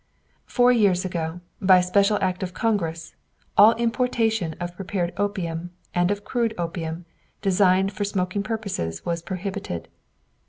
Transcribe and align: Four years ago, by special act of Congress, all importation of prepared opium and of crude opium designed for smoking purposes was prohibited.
Four 0.47 0.71
years 0.71 1.05
ago, 1.05 1.41
by 1.61 1.79
special 1.81 2.17
act 2.23 2.41
of 2.41 2.55
Congress, 2.55 3.13
all 3.55 3.73
importation 3.75 4.55
of 4.59 4.75
prepared 4.75 5.13
opium 5.15 5.69
and 5.93 6.09
of 6.09 6.23
crude 6.23 6.55
opium 6.57 7.05
designed 7.43 7.93
for 7.93 8.03
smoking 8.03 8.41
purposes 8.41 9.05
was 9.05 9.21
prohibited. 9.21 9.89